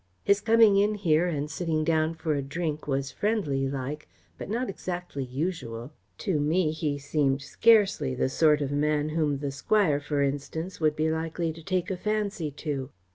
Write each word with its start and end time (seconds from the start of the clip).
His 0.23 0.41
coming 0.41 0.77
in 0.77 0.95
here 0.95 1.27
and 1.27 1.47
sitting 1.47 1.83
down 1.83 2.15
for 2.15 2.33
a 2.33 2.41
drink 2.41 2.87
was 2.87 3.11
friendly 3.11 3.69
like 3.69 4.09
but 4.35 4.49
not 4.49 4.67
exactly 4.67 5.23
usual. 5.23 5.91
To 6.25 6.39
me 6.39 6.71
he 6.71 6.97
seemed 6.97 7.43
scarcely 7.43 8.15
the 8.15 8.27
sort 8.27 8.61
of 8.61 8.71
man 8.71 9.09
whom 9.09 9.37
the 9.37 9.51
Squire, 9.51 9.99
for 9.99 10.23
instance, 10.23 10.79
would 10.81 10.95
be 10.95 11.11
likely 11.11 11.53
to 11.53 11.61
take 11.61 11.91
a 11.91 11.97
fancy 11.97 12.49
to." 12.49 12.89